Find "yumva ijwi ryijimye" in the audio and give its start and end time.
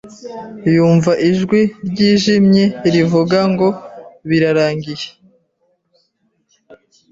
0.73-2.65